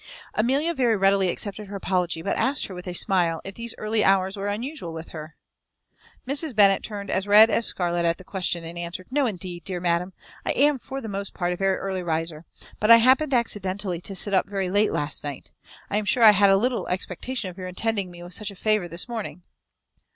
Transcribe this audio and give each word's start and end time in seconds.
Amelia 0.33 0.73
very 0.73 0.97
readily 0.97 1.29
accepted 1.29 1.67
her 1.67 1.75
apology, 1.75 2.23
but 2.23 2.35
asked 2.35 2.65
her 2.65 2.73
with 2.73 2.87
a 2.87 2.93
smile, 2.95 3.39
if 3.43 3.53
these 3.53 3.75
early 3.77 4.03
hours 4.03 4.35
were 4.35 4.51
usual 4.51 4.93
with 4.93 5.09
her? 5.09 5.35
Mrs. 6.27 6.55
Bennet 6.55 6.81
turned 6.81 7.11
as 7.11 7.27
red 7.27 7.51
as 7.51 7.67
scarlet 7.67 8.03
at 8.03 8.17
the 8.17 8.23
question, 8.23 8.63
and 8.63 8.79
answered, 8.79 9.05
"No, 9.11 9.27
indeed, 9.27 9.63
dear 9.63 9.79
madam. 9.79 10.13
I 10.43 10.53
am 10.53 10.79
for 10.79 11.01
the 11.01 11.07
most 11.07 11.35
part 11.35 11.53
a 11.53 11.55
very 11.55 11.77
early 11.77 12.01
riser; 12.01 12.45
but 12.79 12.89
I 12.89 12.97
happened 12.97 13.35
accidentally 13.35 14.01
to 14.01 14.15
sit 14.15 14.33
up 14.33 14.47
very 14.49 14.71
late 14.71 14.91
last 14.91 15.23
night. 15.23 15.51
I 15.91 15.97
am 15.97 16.05
sure 16.05 16.23
I 16.23 16.31
had 16.31 16.51
little 16.55 16.87
expectation 16.87 17.51
of 17.51 17.57
your 17.59 17.67
intending 17.67 18.09
me 18.09 18.27
such 18.31 18.49
a 18.49 18.55
favour 18.55 18.87
this 18.87 19.07
morning." 19.07 19.43